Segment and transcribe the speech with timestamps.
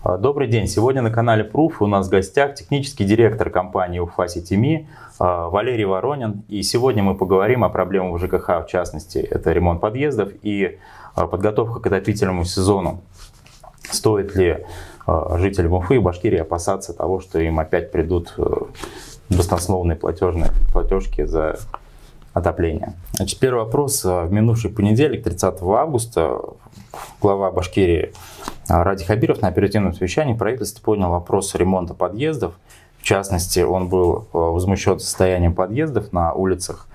[0.00, 0.68] А, добрый день.
[0.68, 5.86] Сегодня на канале Proof у нас в гостях технический директор компании Уфа Ситими а, Валерий
[5.86, 6.44] Воронин.
[6.46, 10.78] И сегодня мы поговорим о проблемах в ЖКХ, в частности, это ремонт подъездов и
[11.16, 13.02] а, подготовка к отопительному сезону.
[13.90, 14.64] Стоит ли
[15.06, 18.44] жителям Уфы и Башкирии опасаться того, что им опять придут э,
[19.30, 21.58] баснословные платежные платежки за
[22.32, 22.94] отопления.
[23.12, 24.04] Значит, первый вопрос.
[24.04, 26.38] В минувший понедельник, 30 августа,
[27.20, 28.12] глава Башкирии
[28.68, 32.54] Ради Хабиров на оперативном совещании правительство поднял вопрос ремонта подъездов.
[32.98, 36.86] В частности, он был э, возмущен состоянием подъездов на улицах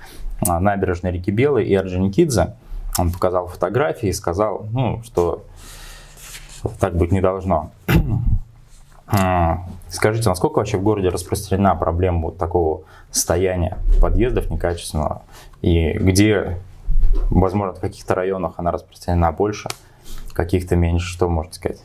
[0.48, 2.56] э, набережной реки Белой и Орджоникидзе.
[3.00, 5.44] Он показал фотографии и сказал, ну, что
[6.80, 7.72] так быть не должно.
[9.14, 9.58] Э,
[9.90, 15.24] скажите, насколько вообще в городе распространена проблема вот такого состояния подъездов некачественного?
[15.62, 16.58] И где,
[17.30, 19.70] возможно, в каких-то районах она распространена больше,
[20.34, 21.82] каких-то меньше, что можно сказать?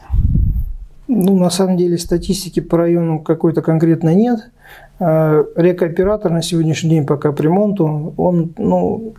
[1.06, 4.50] Ну, на самом деле статистики по району какой-то конкретно нет.
[5.00, 9.14] А, рекооператор на сегодняшний день пока по ремонту, он ну,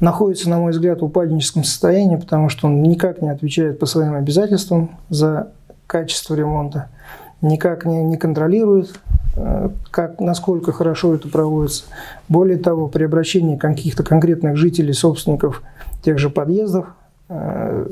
[0.00, 4.14] находится, на мой взгляд, в упадническом состоянии, потому что он никак не отвечает по своим
[4.14, 5.52] обязательствам за
[5.86, 6.88] качество ремонта,
[7.42, 8.98] никак не, не контролирует,
[9.36, 11.84] а, как, насколько хорошо это проводится.
[12.28, 15.62] Более того, при обращении каких-то конкретных жителей, собственников
[16.02, 16.86] тех же подъездов,
[17.28, 17.86] а,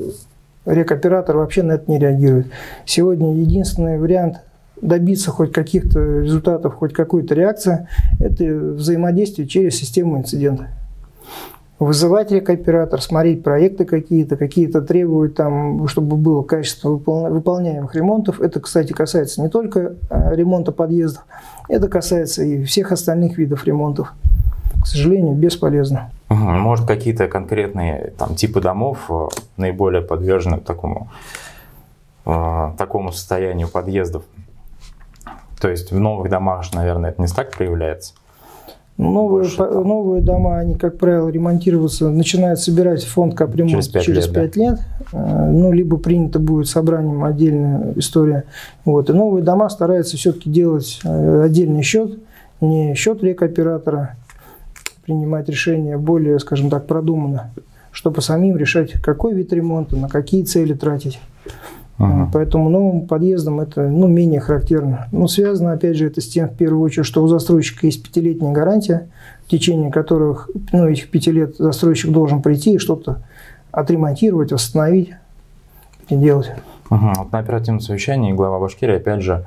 [0.65, 2.47] рекоператор вообще на это не реагирует.
[2.85, 4.37] Сегодня единственный вариант
[4.81, 7.87] добиться хоть каких-то результатов, хоть какой-то реакции,
[8.19, 10.69] это взаимодействие через систему инцидента.
[11.81, 18.39] Вызывать рекоператор, смотреть проекты какие-то, какие-то требовать там, чтобы было качество выполняемых ремонтов.
[18.39, 21.25] Это, кстати, касается не только а, ремонта подъездов,
[21.67, 24.13] это касается и всех остальных видов ремонтов.
[24.83, 26.11] К сожалению, бесполезно.
[26.29, 31.09] Может, какие-то конкретные там, типы домов э, наиболее подвержены такому,
[32.27, 34.23] э, такому состоянию подъездов?
[35.59, 38.13] То есть в новых домах наверное, это не так проявляется?
[38.97, 44.25] Новые, по, новые дома, они, как правило, ремонтироваться, начинают собирать фонд капремонт через 5 через
[44.27, 44.35] лет.
[44.35, 44.79] 5 лет.
[45.11, 48.43] Э, ну, либо принято будет собранием отдельная история.
[48.85, 49.09] Вот.
[49.09, 52.19] И новые дома стараются все-таки делать отдельный счет,
[52.59, 54.17] не счет рекооператора,
[55.03, 57.51] принимать решения более, скажем так, продуманно,
[57.91, 61.19] чтобы самим решать, какой вид ремонта, на какие цели тратить.
[62.01, 62.29] Ага.
[62.33, 65.07] Поэтому новым подъездам это ну, менее характерно.
[65.11, 68.51] Но связано, опять же, это с тем, в первую очередь, что у застройщика есть пятилетняя
[68.51, 69.09] гарантия,
[69.45, 73.21] в течение которых, ну, этих пяти лет застройщик должен прийти и что-то
[73.71, 75.11] отремонтировать, восстановить
[76.09, 76.51] и делать.
[76.89, 77.13] Ага.
[77.17, 79.45] Вот на оперативном совещании глава Башкирии, опять же,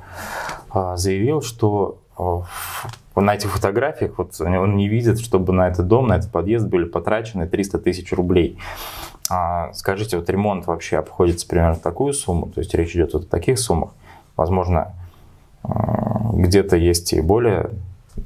[0.69, 2.43] а, заявил, что а,
[3.15, 6.85] на этих фотографиях вот он не видит, чтобы на этот дом, на этот подъезд были
[6.85, 8.57] потрачены 300 тысяч рублей.
[9.29, 13.23] А, скажите, вот ремонт вообще обходится примерно в такую сумму, то есть речь идет вот
[13.23, 13.91] о таких суммах.
[14.37, 14.93] Возможно,
[15.63, 17.71] а, где-то есть и более,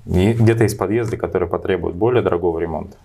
[0.05, 2.97] где-то есть подъезды, которые потребуют более дорогого ремонта.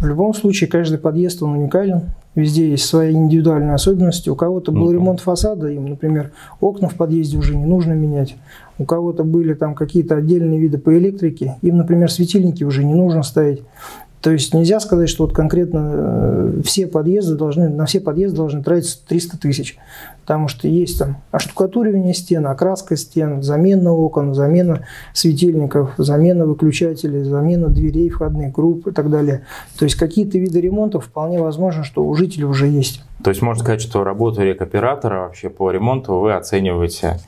[0.00, 2.02] В любом случае, каждый подъезд, он уникален.
[2.36, 4.30] Везде есть свои индивидуальные особенности.
[4.30, 6.30] У кого-то был ремонт фасада, им, например,
[6.60, 8.36] окна в подъезде уже не нужно менять.
[8.78, 13.24] У кого-то были там какие-то отдельные виды по электрике, им, например, светильники уже не нужно
[13.24, 13.64] ставить.
[14.20, 18.64] То есть нельзя сказать, что вот конкретно э, все подъезды должны, на все подъезды должны
[18.64, 19.78] тратиться 300 тысяч.
[20.22, 24.84] Потому что есть там оштукатуривание стен, окраска стен, замена окон, замена
[25.14, 29.46] светильников, замена выключателей, замена дверей входных групп и так далее.
[29.78, 33.04] То есть какие-то виды ремонтов вполне возможно, что у жителей уже есть.
[33.22, 37.18] То есть можно сказать, что работу рекоператора вообще по ремонту вы оцениваете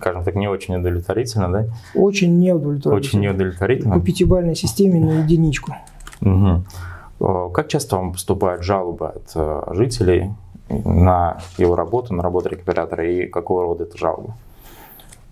[0.00, 1.66] скажем так, не очень удовлетворительно, да?
[1.94, 2.94] Очень неудовлетворительно.
[2.94, 3.94] Очень неудовлетворительно.
[3.94, 5.72] По пятибалльной системе на единичку.
[6.20, 7.50] Угу.
[7.52, 10.32] Как часто вам поступают жалобы от э, жителей
[10.68, 14.32] на его работу, на работу рекуператора и какого рода это жалобы?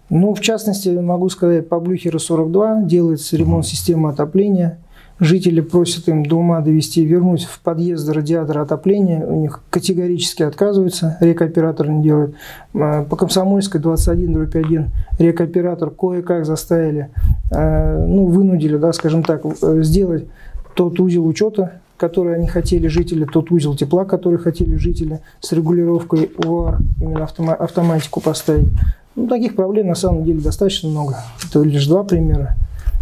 [0.08, 4.78] Ну, в частности, могу сказать, по Блюхеру 42 делается ремонт системы отопления.
[5.18, 9.24] Жители просят им до ума довести, вернуть в подъезд радиатор отопления.
[9.24, 12.34] У них категорически отказываются, рекооператор не делает.
[12.74, 17.10] А, по Комсомольской 21 1 рекооператор кое-как заставили,
[17.50, 19.42] а, ну, вынудили, да, скажем так,
[19.84, 20.26] сделать
[20.74, 26.32] тот узел учета, который они хотели жители, тот узел тепла, который хотели жители, с регулировкой
[26.44, 28.68] УАР, именно автома автоматику поставить.
[29.14, 31.16] Ну, таких проблем на самом деле достаточно много.
[31.46, 32.56] Это лишь два примера.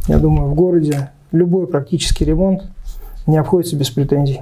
[0.09, 2.65] Я думаю, в городе любой практически ремонт
[3.27, 4.41] не обходится без претензий.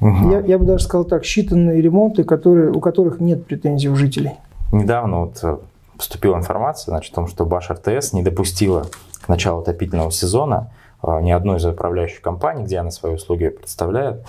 [0.00, 0.30] Угу.
[0.30, 4.32] Я, я бы даже сказал так, считанные ремонты, которые, у которых нет претензий у жителей.
[4.72, 5.58] Недавно вот э,
[5.96, 8.86] поступила информация значит, о том, что Баш РТС не допустила
[9.20, 10.70] к началу отопительного сезона
[11.02, 14.24] ни одной из управляющих компаний, где она свои услуги представляет,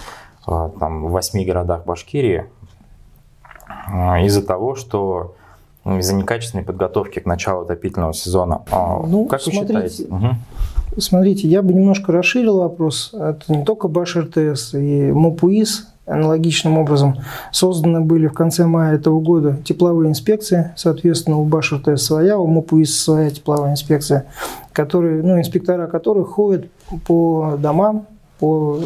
[0.48, 2.46] а, там в восьми городах Башкирии
[4.22, 5.36] из-за того, что
[5.86, 8.64] ну, из-за некачественной подготовки к началу отопительного сезона.
[8.72, 10.04] А, ну, как смотрите, вы считаете?
[10.14, 11.02] Угу.
[11.02, 13.14] Смотрите, я бы немножко расширил вопрос.
[13.14, 17.18] Это не только Баш РТС и МОПУИС аналогичным образом
[17.52, 20.72] созданы были в конце мая этого года тепловые инспекции.
[20.76, 24.26] Соответственно, у Баш РТС своя, у МОПУИС своя тепловая инспекция,
[24.74, 26.66] которые, ну, инспектора которых ходят
[27.06, 28.08] по домам,
[28.40, 28.80] по,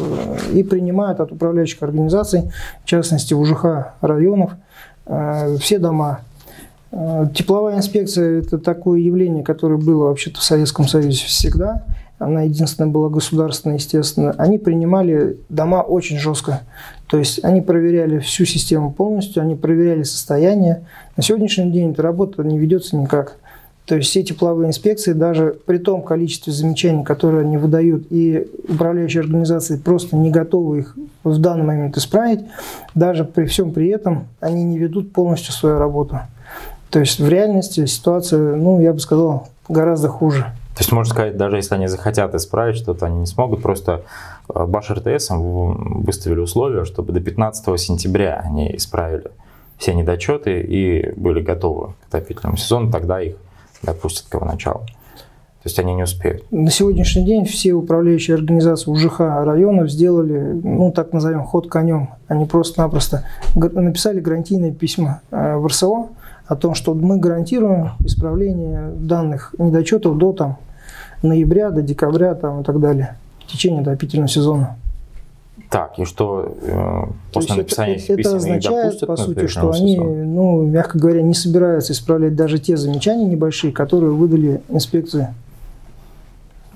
[0.52, 2.52] и принимают от управляющих организаций,
[2.84, 4.52] в частности УЖХ районов,
[5.06, 6.20] э, все дома
[6.90, 11.84] Э, тепловая инспекция– это такое явление, которое было вообще-то в Советском Союзе всегда.
[12.18, 14.34] Она единственная была государственная, естественно.
[14.38, 16.62] Они принимали дома очень жестко.
[17.06, 20.84] То есть они проверяли всю систему полностью, они проверяли состояние.
[21.16, 23.36] На сегодняшний день эта работа не ведется никак.
[23.86, 29.22] То есть все тепловые инспекции, даже при том количестве замечаний, которые они выдают, и управляющие
[29.22, 32.40] организации просто не готовы их в данный момент исправить,
[32.94, 36.18] даже при всем при этом они не ведут полностью свою работу.
[36.90, 40.52] То есть в реальности ситуация, ну, я бы сказал, гораздо хуже.
[40.78, 43.62] То есть, можно сказать, даже если они захотят исправить что-то, они не смогут.
[43.62, 44.02] Просто
[44.48, 49.32] э, Баш РТС выставили условия, чтобы до 15 сентября они исправили
[49.76, 53.34] все недочеты и были готовы к отопительному сезону, тогда их
[53.82, 54.82] допустят к его началу.
[54.84, 56.44] То есть они не успеют.
[56.52, 62.10] На сегодняшний день все управляющие организации УЖХ районов сделали, ну так назовем, ход конем.
[62.28, 63.24] Они просто-напросто
[63.56, 66.10] написали гарантийное письмо э, в РСО,
[66.46, 70.58] о том, что мы гарантируем исправление данных недочетов до там,
[71.22, 74.76] ноября, до декабря там, и так далее, в течение отопительного сезона.
[75.70, 79.98] Так, и что э, после написания это, этих это означает, допустят, по сути, что они,
[79.98, 85.34] ну, мягко говоря, не собираются исправлять даже те замечания небольшие, которые выдали инспекции.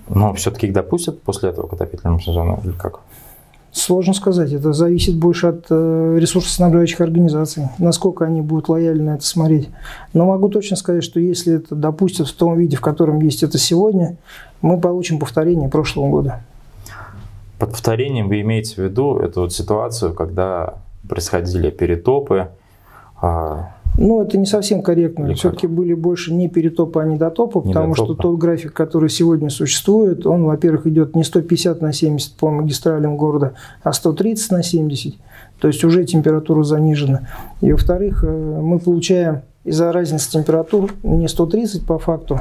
[0.08, 3.00] Но все-таки их допустят после этого к отопительному сезону или как?
[3.72, 4.52] Сложно сказать.
[4.52, 9.70] Это зависит больше от э, ресурсоснабжающих организаций, насколько они будут лояльно это смотреть.
[10.12, 13.56] Но могу точно сказать, что если это допустят в том виде, в котором есть это
[13.56, 14.16] сегодня,
[14.60, 16.44] мы получим повторение прошлого года.
[17.58, 20.74] Под повторением вы имеете в виду эту вот ситуацию, когда
[21.08, 22.50] происходили перетопы,
[23.22, 25.34] а, ну, это не совсем корректно.
[25.34, 30.26] Все-таки были больше не перетопы, а недотопы, не потому что тот график, который сегодня существует,
[30.26, 33.52] он, во-первых, идет не 150 на 70 по магистралям города,
[33.82, 35.14] а 130 на 70.
[35.60, 37.28] То есть уже температура занижена.
[37.60, 42.40] И, во-вторых, э, мы получаем из-за разницы температур не 130 по факту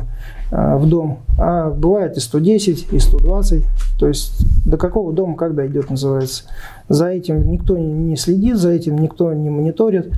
[0.52, 3.64] э, в дом, а бывает и 110, и 120.
[4.00, 6.46] То есть до какого дома как дойдет, называется.
[6.90, 10.14] За этим никто не следит, за этим никто не мониторит.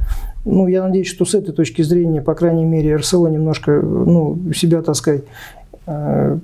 [0.45, 4.81] Ну, я надеюсь, что с этой точки зрения, по крайней мере, РСО немножко ну, себя,
[4.81, 5.23] так сказать,
[5.85, 6.37] э,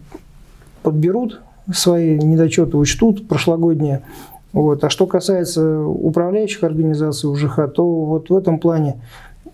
[0.84, 1.42] подберут,
[1.74, 4.02] свои недочеты учтут прошлогодние.
[4.54, 4.84] Вот.
[4.84, 8.96] А что касается управляющих организаций УЖХ, то вот в этом плане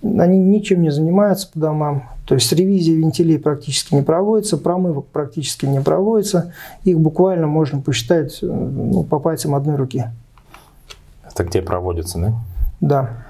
[0.02, 2.04] они ничем не занимаются по домам.
[2.26, 6.54] То есть ревизия вентилей практически не проводится, промывок практически не проводится.
[6.84, 10.06] Их буквально можно посчитать э, ну, по пальцам одной руки.
[11.28, 12.34] Это где проводится, да?
[12.82, 13.25] Да.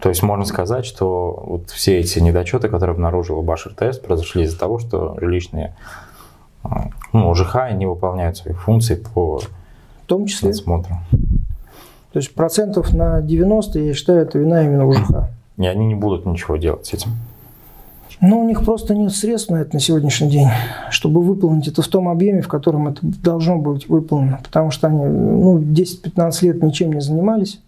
[0.00, 4.58] То есть можно сказать, что вот все эти недочеты, которые обнаружила Баш РТС, произошли из-за
[4.58, 5.74] того, что жилищные
[7.12, 10.48] ну, ЖХ не выполняют свои функции по в том числе.
[10.48, 10.96] надсмотру.
[12.12, 15.10] То есть процентов на 90, я считаю, это вина именно УЖХ.
[15.58, 17.12] И они не будут ничего делать с этим.
[18.20, 20.48] Ну, у них просто нет средств на это на сегодняшний день,
[20.90, 24.40] чтобы выполнить это в том объеме, в котором это должно быть выполнено.
[24.42, 27.60] Потому что они ну, 10-15 лет ничем не занимались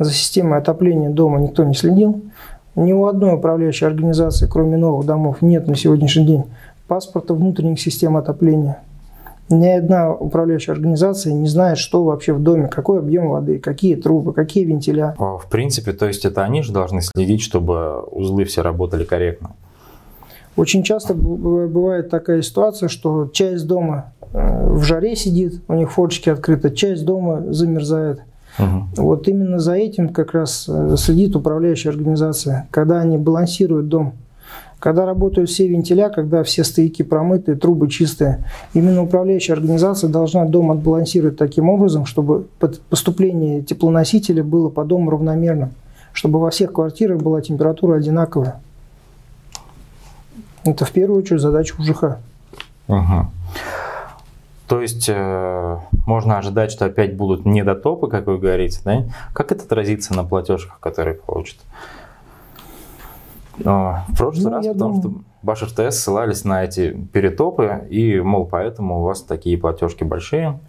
[0.00, 2.22] за системой отопления дома никто не следил.
[2.74, 6.44] Ни у одной управляющей организации, кроме новых домов, нет на сегодняшний день
[6.88, 8.82] паспорта внутренних систем отопления.
[9.50, 14.32] Ни одна управляющая организация не знает, что вообще в доме, какой объем воды, какие трубы,
[14.32, 15.14] какие вентиля.
[15.18, 19.50] А, в принципе, то есть это они же должны следить, чтобы узлы все работали корректно.
[20.56, 26.28] Очень часто бывает такая ситуация, что часть дома э, в жаре сидит, у них форточки
[26.28, 28.20] открыты, часть дома замерзает.
[28.58, 29.02] Угу.
[29.02, 34.14] Вот именно за этим как раз э, следит управляющая организация, когда они балансируют дом.
[34.78, 40.70] Когда работают все вентиля, когда все стояки промыты, трубы чистые, именно управляющая организация должна дом
[40.70, 42.46] отбалансировать таким образом, чтобы
[42.88, 45.72] поступление теплоносителя было по дому равномерным,
[46.14, 48.60] чтобы во всех квартирах была температура одинаковая.
[50.64, 52.16] Это в первую очередь задача УЖХ.
[52.88, 53.30] Угу.
[54.70, 59.04] То есть э, можно ожидать, что опять будут недотопы, как вы говорите, да?
[59.32, 61.58] Как это отразится на платежках, которые получат?
[63.58, 65.16] Но в прошлый ну, раз, потому думаю...
[65.16, 70.60] что Баш РТС ссылались на эти перетопы, и, мол, поэтому у вас такие платежки большие.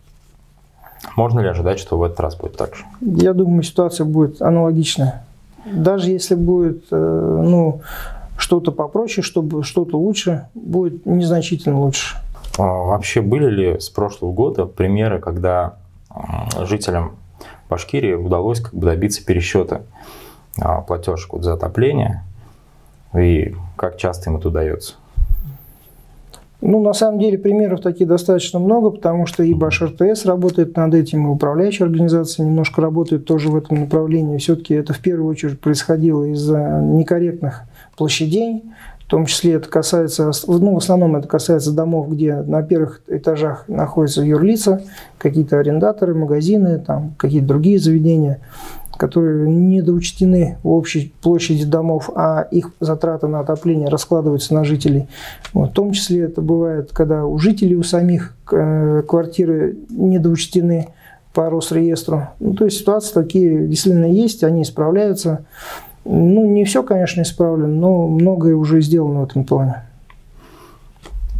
[1.15, 2.85] Можно ли ожидать, что в этот раз будет так же?
[3.01, 5.27] Я думаю, ситуация будет аналогичная.
[5.63, 6.95] Даже если будет э,
[7.43, 7.81] ну,
[8.35, 12.17] что-то попроще, чтобы что-то лучше, будет незначительно лучше.
[12.57, 15.77] А вообще были ли с прошлого года примеры, когда
[16.65, 17.17] жителям
[17.69, 19.83] Башкирии удалось как бы добиться пересчета
[20.59, 22.23] а, платежек вот за отопление?
[23.15, 24.95] И как часто им это удается?
[26.61, 30.93] Ну, на самом деле, примеров таких достаточно много, потому что и Баш РТС работает над
[30.93, 34.37] этим, и управляющая организация немножко работает тоже в этом направлении.
[34.37, 37.63] Все-таки это в первую очередь происходило из-за некорректных
[37.97, 38.63] площадей,
[39.11, 44.21] том числе это касается, ну, в основном это касается домов, где на первых этажах находятся
[44.21, 44.83] юрлица,
[45.17, 48.39] какие-то арендаторы, магазины, там, какие-то другие заведения
[48.97, 55.07] которые недоучтены в общей площади домов, а их затраты на отопление раскладываются на жителей.
[55.53, 55.71] Вот.
[55.71, 60.89] В том числе это бывает, когда у жителей у самих э, квартиры недоучтены
[61.33, 62.27] по Росреестру.
[62.39, 65.45] Ну, то есть ситуации такие действительно есть, они исправляются.
[66.03, 69.83] Ну, не все, конечно, исправлено, но многое уже сделано в этом плане.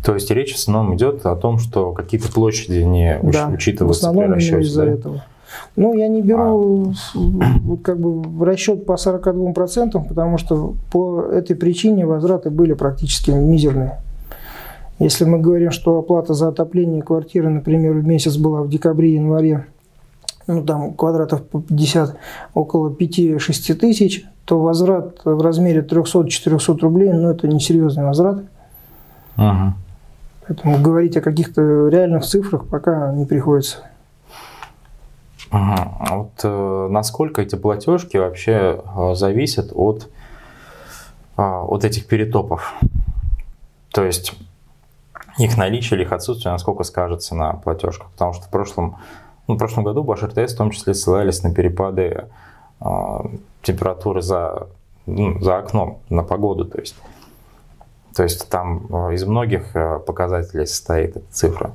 [0.04, 4.10] То есть речь в основном идет о том, что какие-то площади не да, учитываются в
[4.10, 4.92] основном при из-за да?
[4.92, 5.24] этого.
[5.76, 7.24] Ну, я не беру а.
[7.62, 14.00] вот как бы расчет по 42%, потому что по этой причине возвраты были практически мизерные.
[15.00, 19.66] Если мы говорим, что оплата за отопление квартиры, например, в месяц была в декабре-январе,
[20.48, 22.18] ну, там квадратов по 50,
[22.54, 28.44] около 5-6 тысяч, то возврат в размере 300-400 рублей, ну, это несерьезный возврат.
[29.38, 29.76] Ага.
[30.46, 33.78] Поэтому говорить о каких-то реальных цифрах пока не приходится.
[35.52, 35.96] Ага.
[36.02, 40.10] А вот э, насколько эти платежки вообще э, зависят от,
[41.38, 42.74] э, от этих перетопов?
[43.94, 44.34] То есть
[45.38, 48.10] их наличие или их отсутствие, насколько скажется на платежках?
[48.12, 48.98] Потому что в прошлом,
[49.48, 52.26] ну, в прошлом году Баш РТС в том числе ссылались на перепады
[53.62, 54.68] температуры за,
[55.06, 56.66] ну, за окном, на погоду.
[56.66, 56.96] То есть,
[58.16, 61.74] то есть там э, из многих э, показателей состоит эта цифра.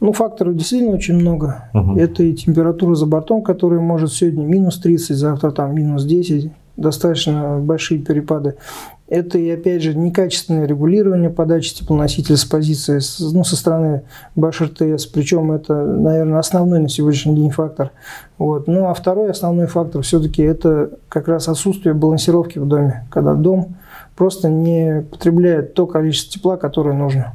[0.00, 1.68] Ну, факторов действительно очень много.
[1.74, 1.96] Угу.
[1.96, 7.58] Это и температура за бортом, которая может сегодня минус 30, завтра там минус 10, достаточно
[7.58, 8.56] большие перепады.
[9.12, 12.98] Это и, опять же, некачественное регулирование подачи теплоносителя с позиции,
[13.34, 14.04] ну, со стороны
[14.36, 15.04] БАШ-РТС.
[15.04, 17.90] Причем это, наверное, основной на сегодняшний день фактор.
[18.38, 18.68] Вот.
[18.68, 23.76] Ну, а второй основной фактор все-таки это как раз отсутствие балансировки в доме, когда дом
[24.16, 27.34] просто не потребляет то количество тепла, которое нужно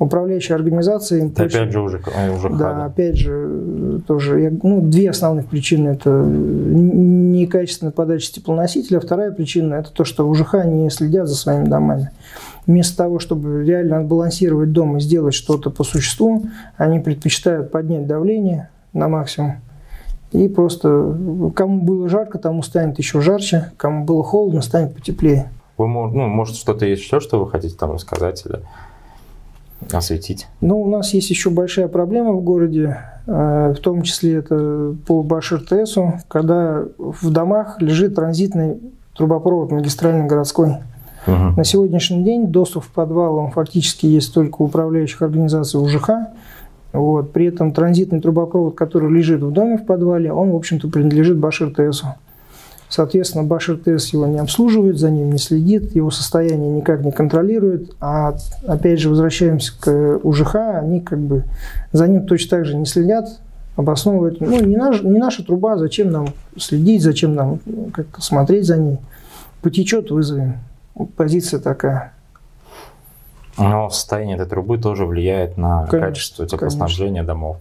[0.00, 1.26] управляющая организация.
[1.26, 2.00] Опять же уже,
[2.34, 5.90] уже Да, опять же, тоже, ну, две основных причины.
[5.90, 6.10] Это
[7.40, 12.10] некачественная подача теплоносителя, вторая причина– это то, что УЖХ не следят за своими домами.
[12.66, 16.44] Вместо того, чтобы реально отбалансировать дом и сделать что-то по существу,
[16.76, 19.56] они предпочитают поднять давление на максимум.
[20.32, 21.16] И просто
[21.56, 25.50] кому было жарко, тому станет еще жарче, кому было холодно, станет потеплее.
[25.76, 28.44] Вы, ну, может, что-то есть еще, что вы хотите там рассказать?
[28.46, 28.60] Или
[29.92, 30.46] осветить?
[30.60, 35.22] Ну, у нас есть еще большая проблема в городе, э, в том числе это по
[35.22, 38.78] Башир-ТСу, когда в домах лежит транзитный
[39.16, 40.76] трубопровод магистральный городской.
[41.26, 41.56] Угу.
[41.56, 46.10] На сегодняшний день доступ в подвал он фактически есть только управляющих организаций УЖХ.
[46.92, 47.32] Вот.
[47.32, 52.06] При этом транзитный трубопровод, который лежит в доме в подвале, он, в общем-то, принадлежит Башир-ТСу.
[52.90, 57.92] Соответственно, Башир ТС его не обслуживает, за ним не следит, его состояние никак не контролирует.
[58.00, 58.34] А
[58.66, 61.44] опять же, возвращаемся к УЖХ, они как бы
[61.92, 63.28] за ним точно так же не следят,
[63.76, 64.40] обосновывают.
[64.40, 66.28] Ну, не, наш, не наша труба, зачем нам
[66.58, 67.60] следить, зачем нам
[67.92, 68.98] как смотреть за ней.
[69.62, 70.54] Потечет, вызовем.
[71.16, 72.12] Позиция такая.
[73.56, 77.26] Но состояние этой трубы тоже влияет на конечно, качество теплоснабжения конечно.
[77.26, 77.56] домов.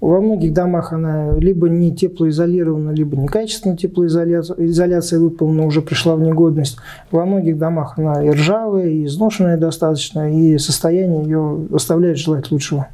[0.00, 6.20] Во многих домах она либо не теплоизолирована, либо некачественно теплоизоляция изоляция выполнена, уже пришла в
[6.20, 6.78] негодность.
[7.10, 12.88] Во многих домах она и ржавая, и изношенная достаточно, и состояние ее оставляет желать лучшего.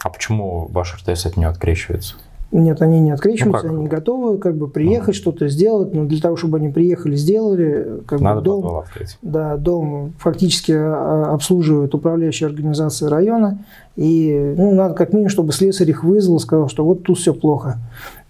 [0.00, 2.14] А почему ваш РТС от нее открещивается?
[2.50, 5.20] Нет, они не открещиваются, ну, они готовы как бы приехать, угу.
[5.20, 9.18] что-то сделать, но для того, чтобы они приехали, сделали, как Надо бы дом, открыть.
[9.20, 13.58] Да, дом фактически а, обслуживает управляющая организация района,
[13.96, 17.76] и ну, надо как минимум, чтобы слесарь их вызвал, сказал, что вот тут все плохо.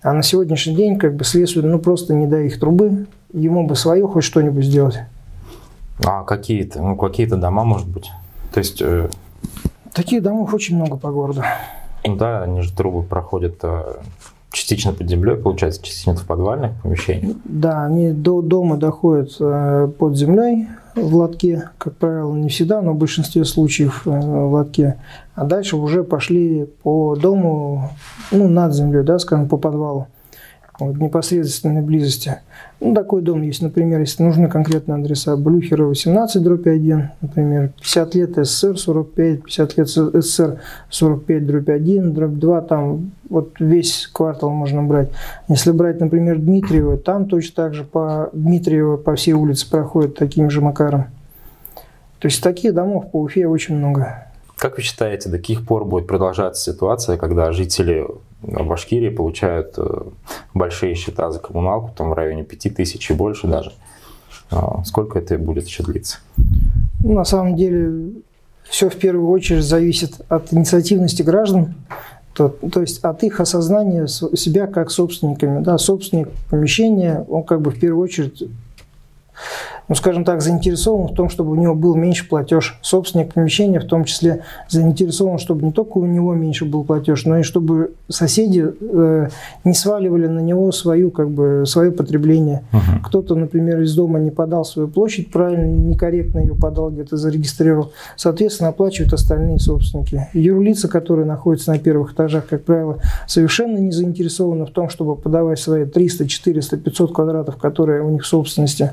[0.03, 3.77] А на сегодняшний день как бы слесарь, ну просто не дай их трубы, ему бы
[3.77, 4.99] свое хоть что-нибудь сделать.
[6.05, 8.11] А какие-то, ну какие-то дома, может быть?
[8.53, 8.83] То есть...
[8.83, 9.09] Э...
[9.93, 11.43] Таких домов очень много по городу.
[12.05, 13.97] Ну да, они же трубы проходят э,
[14.51, 17.37] частично под землей, получается, частично в подвальных помещениях.
[17.45, 22.93] Да, они до дома доходят э, под землей в лотке, как правило, не всегда, но
[22.93, 24.97] в большинстве случаев э, в лотке.
[25.35, 27.91] А дальше уже пошли по дому,
[28.33, 30.09] ну, над землей, да, скажем, по подвалу.
[30.79, 32.37] Вот, непосредственной близости.
[32.81, 35.37] Ну, такой дом есть, например, если нужны конкретные адреса.
[35.37, 42.15] Блюхера 18, дробь 1, например, 50 лет СССР 45, 50 лет СССР 45, дробь 1,
[42.15, 45.11] дробь 2, там вот весь квартал можно брать.
[45.49, 50.51] Если брать, например, Дмитриева, там точно так же по Дмитриева по всей улице проходит таким
[50.51, 51.07] же макаром.
[52.21, 54.25] То есть таких домов по Уфе очень много.
[54.57, 58.05] Как вы считаете, до каких пор будет продолжаться ситуация, когда жители
[58.43, 60.03] Башкирии получают э,
[60.55, 63.73] большие счета за коммуналку, там в районе 5 тысяч и больше даже?
[64.51, 66.19] А, сколько это будет еще длиться?
[67.03, 68.13] Ну, на самом деле,
[68.65, 71.75] все в первую очередь зависит от инициативности граждан,
[72.33, 75.63] то, то есть от их осознания себя как собственниками.
[75.63, 78.45] Да, собственник помещения, он как бы в первую очередь
[79.89, 82.79] ну, скажем так, заинтересован в том, чтобы у него был меньше платеж.
[82.83, 87.39] Собственник помещения в том числе заинтересован, чтобы не только у него меньше был платеж, но
[87.39, 89.29] и чтобы соседи э,
[89.65, 92.65] не сваливали на него свою, как бы, свое потребление.
[92.73, 93.07] Угу.
[93.07, 97.93] Кто-то, например, из дома не подал свою площадь правильно, некорректно ее подал, где-то зарегистрировал.
[98.17, 100.29] Соответственно, оплачивают остальные собственники.
[100.35, 105.59] Юрлица, которые находятся на первых этажах, как правило, совершенно не заинтересованы в том, чтобы подавать
[105.59, 108.93] свои 300, 400, 500 квадратов, которые у них в собственности.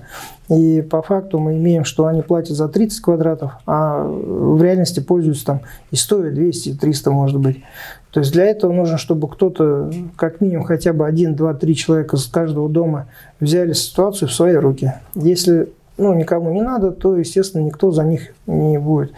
[0.49, 5.45] И по факту мы имеем, что они платят за 30 квадратов, а в реальности пользуются
[5.45, 5.61] там
[5.91, 7.63] и 100, и 200, и 300 может быть.
[8.11, 12.15] То есть для этого нужно, чтобы кто-то, как минимум хотя бы один, два, три человека
[12.15, 13.07] из каждого дома
[13.39, 14.93] взяли ситуацию в свои руки.
[15.15, 19.11] Если ну, никому не надо, то, естественно, никто за них не будет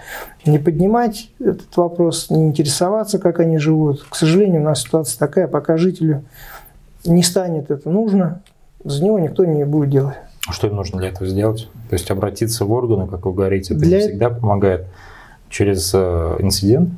[0.48, 4.06] не поднимать этот вопрос, не интересоваться, как они живут.
[4.10, 6.24] К сожалению, у нас ситуация такая, пока жителю
[7.06, 8.42] не станет это нужно,
[8.84, 10.16] за него никто не будет делать.
[10.50, 11.70] Что им нужно для этого сделать?
[11.89, 13.98] То есть обратиться в органы, как вы говорите, это для...
[13.98, 14.88] не всегда помогает
[15.50, 16.89] через э, инцидент?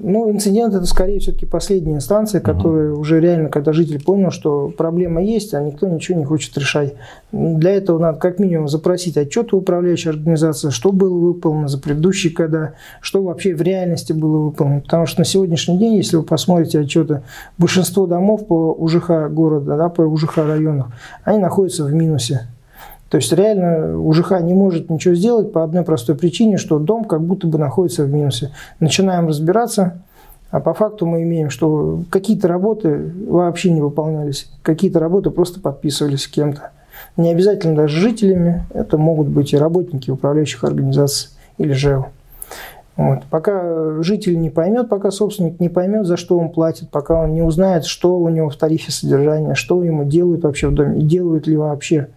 [0.00, 3.00] Ну, инцидент это скорее все-таки последняя инстанция, которая угу.
[3.00, 6.94] уже реально, когда житель понял, что проблема есть, а никто ничего не хочет решать.
[7.32, 12.32] Для этого надо как минимум запросить отчет у управляющей организации, что было выполнено за предыдущие
[12.32, 14.82] года, что вообще в реальности было выполнено.
[14.82, 17.22] Потому что на сегодняшний день, если вы посмотрите отчеты,
[17.58, 20.86] большинство домов по УЖХ города, да, по УЖХ районов,
[21.24, 22.46] они находятся в минусе.
[23.10, 27.22] То есть реально УЖХ не может ничего сделать по одной простой причине, что дом как
[27.22, 28.50] будто бы находится в минусе.
[28.80, 30.02] Начинаем разбираться,
[30.50, 36.24] а по факту мы имеем, что какие-то работы вообще не выполнялись, какие-то работы просто подписывались
[36.24, 36.70] с кем-то.
[37.16, 42.08] Не обязательно даже жителями, это могут быть и работники управляющих организаций или ЖЭО.
[42.96, 43.20] Вот.
[43.30, 47.42] Пока житель не поймет, пока собственник не поймет, за что он платит, пока он не
[47.42, 51.56] узнает, что у него в тарифе содержания, что ему делают вообще в доме, делают ли
[51.56, 52.08] вообще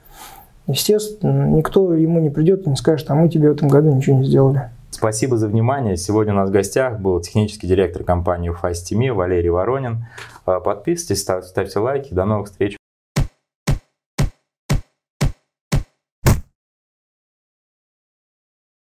[0.68, 4.18] естественно, никто ему не придет и не скажет, а мы тебе в этом году ничего
[4.18, 4.70] не сделали.
[4.90, 5.96] Спасибо за внимание.
[5.96, 10.06] Сегодня у нас в гостях был технический директор компании UFASTMI Валерий Воронин.
[10.44, 12.14] Подписывайтесь, ставьте лайки.
[12.14, 12.78] До новых встреч.